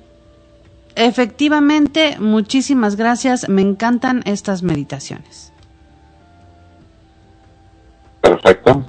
[0.96, 5.52] efectivamente, muchísimas gracias, me encantan estas meditaciones.
[8.20, 8.84] Perfecto.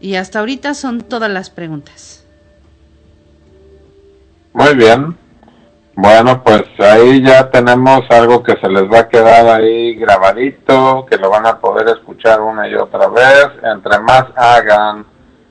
[0.00, 2.24] Y hasta ahorita son todas las preguntas.
[4.52, 5.25] Muy bien.
[5.98, 11.16] Bueno, pues ahí ya tenemos algo que se les va a quedar ahí grabadito, que
[11.16, 13.48] lo van a poder escuchar una y otra vez.
[13.62, 15.06] Entre más hagan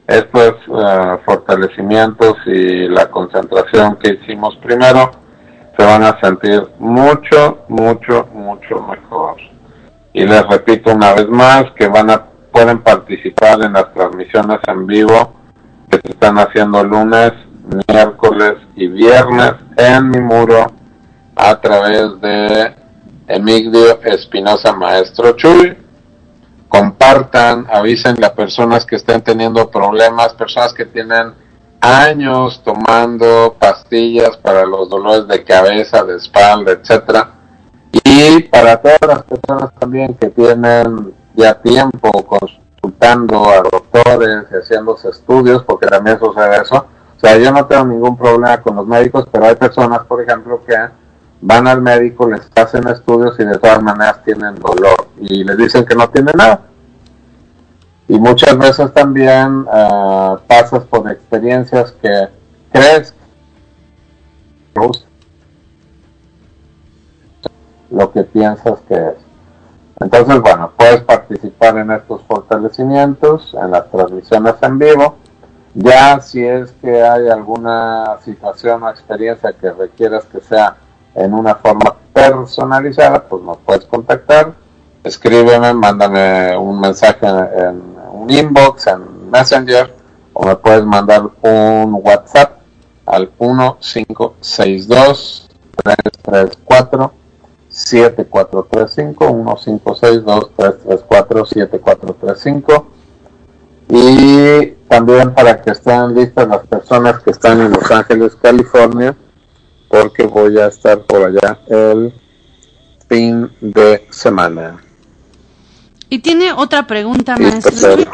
[0.06, 5.10] estos uh, fortalecimientos y la concentración que hicimos primero,
[5.76, 9.38] se van a sentir mucho, mucho, mucho mejor.
[10.14, 12.24] Y les repito una vez más que van a
[12.56, 15.34] pueden participar en las transmisiones en vivo
[15.90, 17.34] que se están haciendo lunes,
[17.88, 20.72] miércoles y viernes en mi muro
[21.36, 22.76] a través de
[23.28, 25.78] Emigdio Espinosa Maestro Chuy.
[26.68, 31.34] Compartan, avisen a personas que estén teniendo problemas, personas que tienen
[31.80, 37.32] años tomando pastillas para los dolores de cabeza, de espalda, etcétera.
[38.04, 45.64] Y para todas las personas también que tienen ya tiempo consultando a doctores haciéndose estudios,
[45.64, 46.86] porque también sucede eso,
[47.26, 50.76] sea, yo no tengo ningún problema con los médicos, pero hay personas, por ejemplo, que
[51.42, 55.86] van al médico, les hacen estudios y de todas maneras tienen dolor y les dicen
[55.86, 56.62] que no tienen nada.
[58.08, 62.28] Y muchas veces también uh, pasas por experiencias que
[62.72, 63.14] crees
[67.90, 69.16] lo que piensas que es.
[70.00, 75.16] Entonces, bueno, puedes participar en estos fortalecimientos, en las transmisiones en vivo
[75.76, 80.78] ya si es que hay alguna situación o experiencia que requieras que sea
[81.14, 84.54] en una forma personalizada, pues nos puedes contactar,
[85.04, 89.94] escríbeme, mándame un mensaje en, un inbox, en Messenger,
[90.34, 92.60] o me puedes mandar un WhatsApp
[93.06, 95.50] al 1562
[95.84, 97.12] 334
[97.70, 102.95] 7435 1562 334 7435
[103.90, 109.16] y también para que estén listas las personas que están en Los Ángeles, California,
[109.90, 112.14] porque voy a estar por allá el
[113.08, 114.82] fin de semana.
[116.10, 118.06] Y tiene otra pregunta, maestro.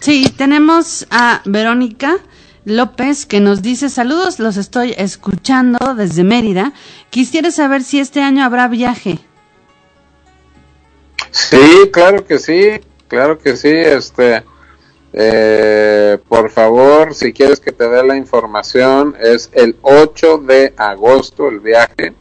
[0.00, 2.18] Sí, tenemos a Verónica
[2.64, 6.72] López que nos dice saludos, los estoy escuchando desde Mérida.
[7.10, 9.18] Quisiera saber si este año habrá viaje.
[11.30, 12.80] Sí, claro que sí.
[13.08, 14.42] Claro que sí, este,
[15.12, 21.48] eh, por favor, si quieres que te dé la información, es el 8 de agosto
[21.48, 22.14] el viaje,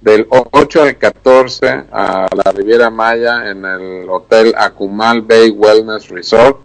[0.00, 6.60] del 8 al 14 a la Riviera Maya en el Hotel Akumal Bay Wellness Resort.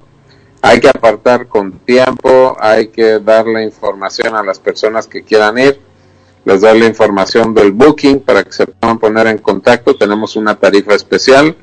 [0.62, 5.80] Hay que apartar con tiempo, hay que darle información a las personas que quieran ir,
[6.46, 9.96] les doy la información del booking para que se puedan poner en contacto.
[9.96, 11.56] Tenemos una tarifa especial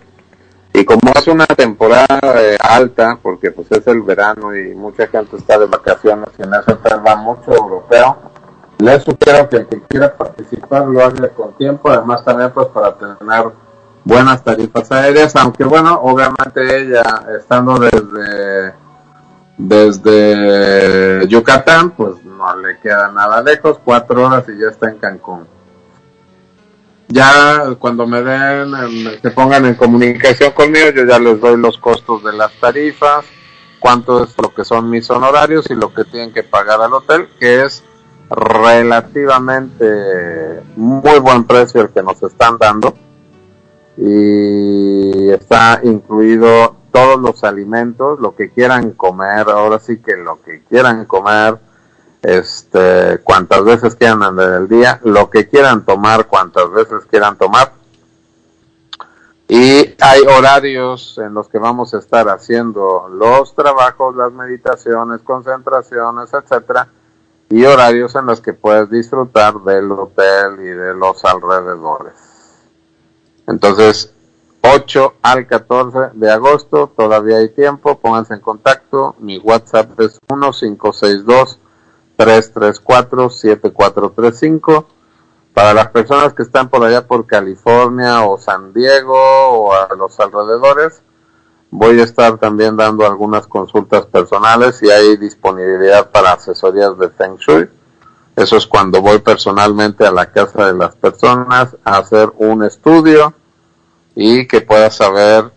[0.72, 5.36] y como es una temporada eh, alta, porque pues es el verano y mucha gente
[5.36, 8.16] está de vacaciones y en eso va mucho europeo,
[8.78, 12.94] les sugiero que el que quiera participar lo haga con tiempo, además también pues para
[12.94, 13.44] tener
[14.04, 17.02] buenas tarifas aéreas, aunque bueno, obviamente ella
[17.36, 18.74] estando desde
[19.58, 25.46] Desde Yucatán, pues no le queda nada lejos, cuatro horas y ya está en Cancún.
[27.12, 28.70] Ya cuando me den,
[29.20, 33.24] se pongan en comunicación conmigo, yo ya les doy los costos de las tarifas,
[33.80, 37.28] cuánto es lo que son mis honorarios y lo que tienen que pagar al hotel,
[37.40, 37.82] que es
[38.30, 42.94] relativamente muy buen precio el que nos están dando.
[43.96, 50.62] Y está incluido todos los alimentos, lo que quieran comer, ahora sí que lo que
[50.68, 51.58] quieran comer,
[52.22, 57.72] este, cuantas veces quieran en el día, lo que quieran tomar, cuantas veces quieran tomar.
[59.48, 66.32] Y hay horarios en los que vamos a estar haciendo los trabajos, las meditaciones, concentraciones,
[66.32, 66.88] etcétera,
[67.48, 72.14] y horarios en los que puedes disfrutar del hotel y de los alrededores.
[73.48, 74.14] Entonces,
[74.60, 79.16] 8 al 14 de agosto, todavía hay tiempo, pónganse en contacto.
[79.18, 81.58] Mi WhatsApp es 1562
[82.20, 84.84] 334-7435.
[85.54, 90.20] Para las personas que están por allá por California o San Diego o a los
[90.20, 91.02] alrededores,
[91.70, 97.36] voy a estar también dando algunas consultas personales y hay disponibilidad para asesorías de Feng
[97.36, 97.70] Shui.
[98.36, 103.32] Eso es cuando voy personalmente a la casa de las personas a hacer un estudio
[104.14, 105.52] y que puedas saber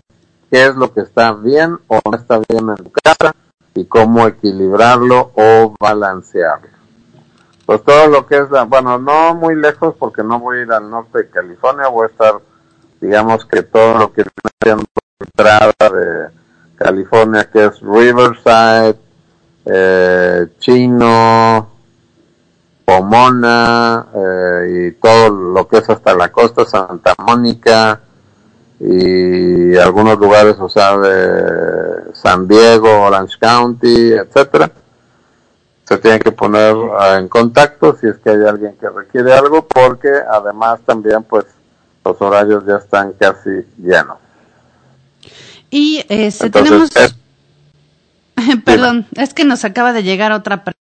[0.49, 3.35] qué es lo que está bien o no está bien en tu casa
[3.75, 6.69] y cómo equilibrarlo o balancearlo.
[7.65, 10.71] Pues todo lo que es la, bueno, no muy lejos porque no voy a ir
[10.71, 12.35] al norte de California, voy a estar,
[12.99, 14.27] digamos que todo lo que es
[14.65, 14.77] la
[15.19, 16.29] entrada de
[16.75, 18.97] California, que es Riverside,
[19.65, 21.69] eh, Chino,
[22.83, 28.01] Pomona, eh, y todo lo que es hasta la costa, Santa Mónica,
[28.85, 34.71] y algunos lugares, o sea, de San Diego, Orange County, etcétera.
[35.85, 39.67] Se tienen que poner ah, en contacto si es que hay alguien que requiere algo,
[39.67, 41.45] porque además también, pues,
[42.03, 44.17] los horarios ya están casi llenos.
[45.69, 46.89] Y este, tenemos...
[48.65, 50.83] Perdón, es que nos acaba de llegar otra pregunta.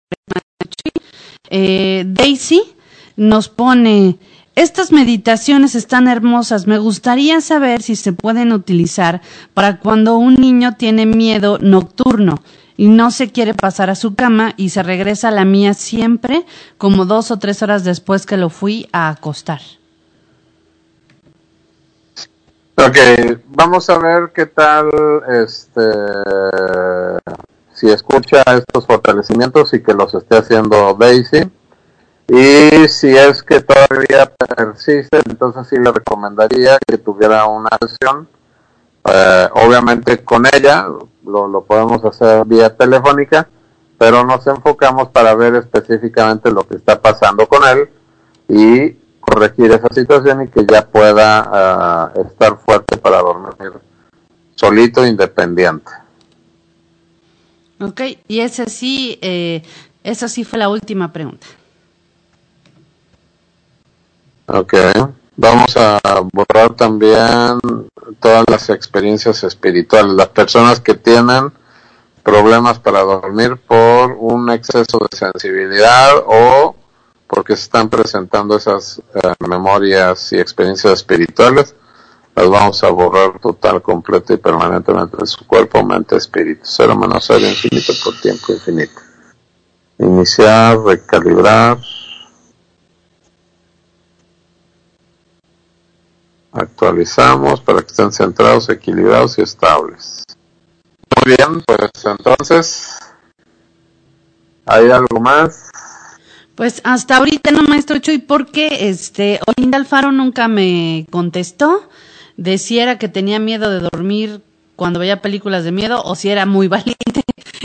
[1.49, 2.75] Eh, Daisy
[3.17, 4.19] nos pone,
[4.57, 6.67] estas meditaciones están hermosas.
[6.67, 9.21] Me gustaría saber si se pueden utilizar
[9.55, 12.43] para cuando un niño tiene miedo nocturno
[12.79, 16.47] y no se quiere pasar a su cama y se regresa a la mía siempre
[16.79, 19.61] como dos o tres horas después que lo fui a acostar.
[22.79, 22.97] Ok,
[23.49, 24.91] vamos a ver qué tal,
[25.43, 25.83] este,
[27.75, 31.51] si escucha estos fortalecimientos y que los esté haciendo Daisy.
[32.29, 38.29] Y si es que todavía persiste, entonces sí le recomendaría que tuviera una sesión.
[39.05, 40.89] Eh, obviamente con ella
[41.25, 43.49] lo, podemos hacer vía telefónica,
[43.97, 47.89] pero nos enfocamos para ver específicamente lo que está pasando con él
[48.49, 53.73] y corregir esa situación y que ya pueda uh, estar fuerte para dormir
[54.57, 55.91] solito, independiente.
[57.81, 59.63] Ok, y ese sí, eh,
[60.03, 61.47] esa sí fue la última pregunta.
[64.49, 64.75] Ok,
[65.37, 65.99] vamos a
[66.33, 67.59] borrar también
[68.21, 70.15] todas las experiencias espirituales.
[70.15, 71.53] Las personas que tienen
[72.23, 76.77] problemas para dormir por un exceso de sensibilidad o
[77.27, 81.75] porque se están presentando esas eh, memorias y experiencias espirituales,
[82.37, 86.61] las vamos a borrar total, completo y permanentemente de su cuerpo, mente, espíritu.
[86.65, 89.01] Cero menos cero infinito por tiempo infinito.
[89.99, 91.79] Iniciar, recalibrar.
[96.57, 100.25] Actualizamos para que estén centrados, equilibrados y estables.
[101.15, 102.99] Muy bien, pues entonces,
[104.65, 105.71] ¿hay algo más?
[106.55, 111.89] Pues hasta ahorita no, maestro Chuy, porque este, Olinda Alfaro nunca me contestó
[112.37, 114.43] de si era que tenía miedo de dormir
[114.75, 117.23] cuando veía películas de miedo o si era muy valiente.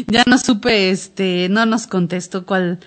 [0.07, 2.79] ya no supe, este, no nos contestó cuál,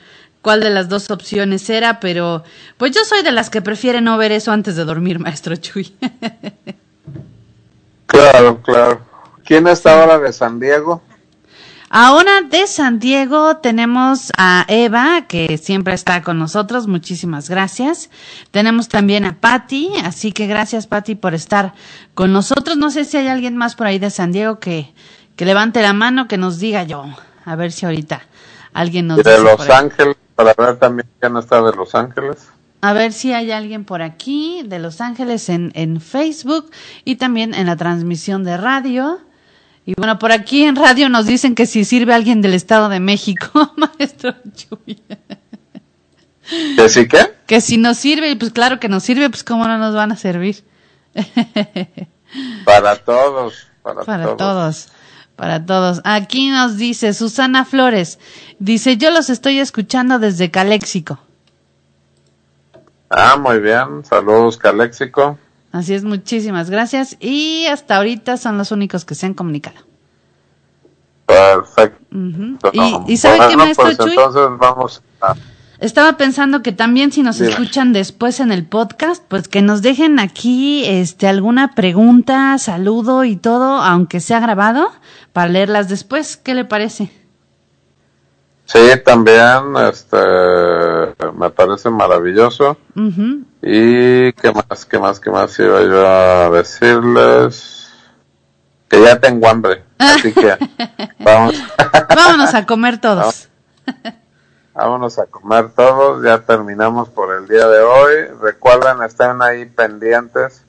[0.45, 2.45] cuál de las dos opciones era, pero
[2.77, 5.97] pues yo soy de las que prefiere no ver eso antes de dormir, maestro Chuy.
[8.07, 9.01] claro, claro.
[9.43, 11.03] ¿Quién está ahora de San Diego?
[11.89, 16.89] Ahora de San Diego tenemos a Eva, que siempre está con nosotros.
[16.89, 18.11] Muchísimas gracias.
[18.51, 21.73] Tenemos también a Patti, así que gracias Patti por estar
[22.13, 22.77] con nosotros.
[22.77, 24.93] No sé si hay alguien más por ahí de San Diego que,
[25.37, 27.07] que levante la mano, que nos diga yo.
[27.47, 28.27] A ver si ahorita
[28.75, 32.49] alguien nos de Los Ángeles para ver también quién está de Los Ángeles.
[32.81, 36.71] A ver si hay alguien por aquí de Los Ángeles en, en Facebook
[37.05, 39.21] y también en la transmisión de radio.
[39.87, 43.01] Y bueno, por aquí en radio nos dicen que si sirve alguien del Estado de
[43.01, 45.03] México, maestro Chuy.
[46.77, 47.35] ¿Que sí qué?
[47.47, 50.17] Que si nos sirve, pues claro que nos sirve, pues cómo no nos van a
[50.17, 50.63] servir.
[52.65, 54.89] para todos, para, para todos.
[55.37, 56.01] Para todos.
[56.05, 58.19] Aquí nos dice Susana Flores.
[58.59, 61.19] Dice, yo los estoy escuchando desde Caléxico.
[63.11, 64.05] Ah, muy bien.
[64.05, 65.39] Saludos, Caléxico.
[65.73, 67.17] Así es, muchísimas gracias.
[67.19, 69.77] Y hasta ahorita son los únicos que se han comunicado.
[71.27, 71.99] Perfecto.
[73.09, 75.35] ¿Y, sabe qué, maestro pues Entonces vamos a...
[75.85, 80.19] Estaba pensando que también si nos escuchan después en el podcast, pues que nos dejen
[80.19, 84.91] aquí este alguna pregunta, saludo y todo, aunque sea grabado,
[85.35, 86.39] para leerlas después.
[86.39, 87.13] ¿Qué le parece?
[88.65, 90.17] Sí, también este
[91.37, 92.79] me parece maravilloso.
[93.61, 97.93] Y qué más, qué más, qué más iba yo a decirles
[98.89, 100.57] que ya tengo hambre, así que
[101.19, 101.63] vamos.
[102.09, 103.51] Vámonos a comer todos.
[104.75, 108.27] Vámonos a comer todos, ya terminamos por el día de hoy.
[108.41, 110.65] Recuerden, estén ahí pendientes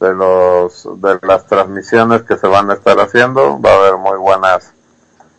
[0.00, 3.58] de los de las transmisiones que se van a estar haciendo.
[3.58, 4.74] Va a haber muy buenas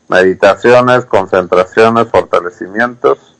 [0.08, 3.38] meditaciones, concentraciones, fortalecimientos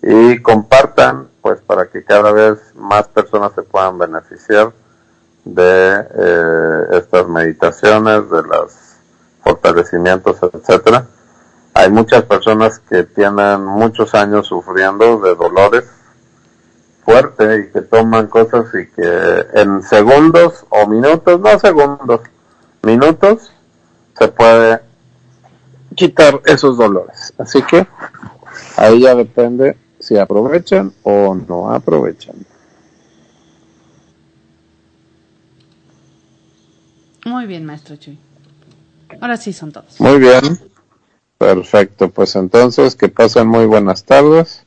[0.00, 4.72] y compartan pues para que cada vez más personas se puedan beneficiar
[5.44, 8.76] de eh, estas meditaciones, de los
[9.42, 11.04] fortalecimientos, etcétera
[11.74, 15.84] hay muchas personas que tienen muchos años sufriendo de dolores
[17.04, 22.20] fuertes y que toman cosas y que en segundos o minutos, no segundos,
[22.82, 23.52] minutos,
[24.16, 24.80] se puede
[25.96, 27.34] quitar esos dolores.
[27.38, 27.86] Así que
[28.76, 32.36] ahí ya depende si aprovechan o no aprovechan.
[37.26, 38.18] Muy bien, maestro Chuy.
[39.20, 40.00] Ahora sí son todos.
[40.00, 40.73] Muy bien.
[41.44, 44.64] Perfecto, pues entonces que pasen muy buenas tardes.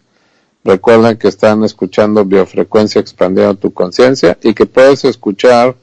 [0.64, 5.74] Recuerden que están escuchando Biofrecuencia Expandiendo tu Conciencia y que puedes escuchar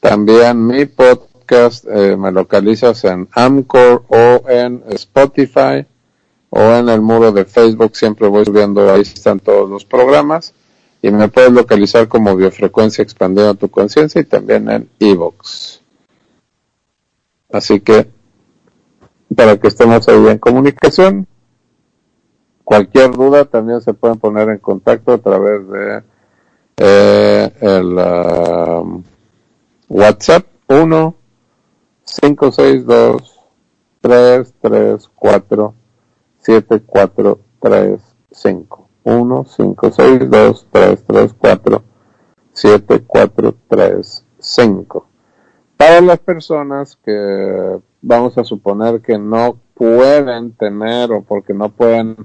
[0.00, 1.84] también mi podcast.
[1.88, 5.86] Eh, me localizas en Amcor o en Spotify
[6.50, 7.94] o en el muro de Facebook.
[7.94, 10.54] Siempre voy subiendo, ahí están todos los programas.
[11.02, 15.82] Y me puedes localizar como Biofrecuencia Expandiendo tu Conciencia y también en Evox.
[17.52, 18.15] Así que
[19.34, 21.26] para que estemos ahí en comunicación.
[22.64, 26.02] Cualquier duda también se pueden poner en contacto a través de
[26.78, 29.04] eh, el um,
[29.88, 31.14] WhatsApp 1
[32.04, 33.40] 562
[34.00, 35.74] 334
[36.40, 41.82] 7435 1 562 334
[42.52, 45.06] 7435
[45.76, 52.16] para las personas que vamos a suponer que no pueden tener o porque no pueden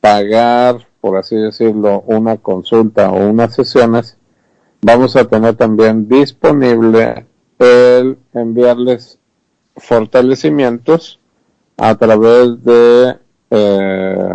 [0.00, 4.18] pagar, por así decirlo, una consulta o unas sesiones,
[4.82, 7.24] vamos a tener también disponible
[7.60, 9.20] el enviarles
[9.76, 11.20] fortalecimientos
[11.76, 13.16] a través de
[13.50, 14.34] eh,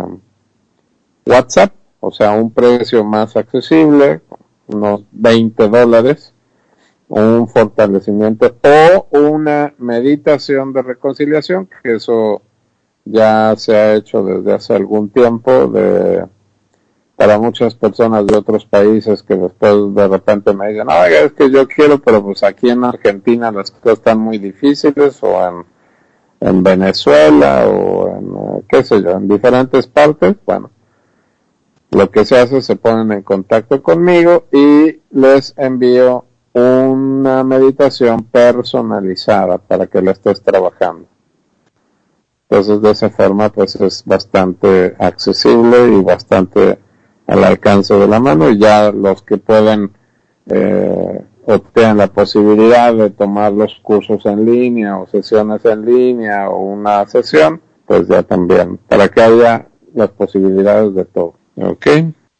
[1.26, 4.22] WhatsApp, o sea, un precio más accesible,
[4.68, 6.31] unos 20 dólares,
[7.20, 8.56] un fortalecimiento
[9.10, 12.40] o una meditación de reconciliación, que eso
[13.04, 16.24] ya se ha hecho desde hace algún tiempo de
[17.16, 21.50] para muchas personas de otros países que después de repente me dicen, oiga, es que
[21.50, 25.66] yo quiero, pero pues aquí en Argentina las cosas están muy difíciles o en,
[26.40, 30.70] en Venezuela o en, eh, qué sé yo, en diferentes partes, bueno,
[31.90, 36.24] lo que se hace se ponen en contacto conmigo y les envío
[36.54, 41.06] una meditación personalizada para que la estés trabajando.
[42.48, 46.78] Entonces de esa forma pues es bastante accesible y bastante
[47.26, 49.92] al alcance de la mano y ya los que pueden
[50.46, 56.58] eh, obtienen la posibilidad de tomar los cursos en línea o sesiones en línea o
[56.58, 61.34] una sesión, pues ya también, para que haya las posibilidades de todo.
[61.56, 61.86] ¿Ok?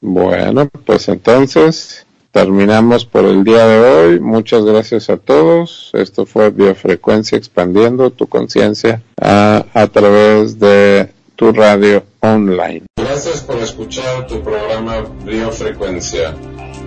[0.01, 4.19] Bueno, pues entonces terminamos por el día de hoy.
[4.21, 5.91] Muchas gracias a todos.
[5.93, 12.83] Esto fue Biofrecuencia expandiendo tu conciencia a, través de tu radio online.
[12.97, 16.35] Gracias por escuchar tu programa Biofrecuencia.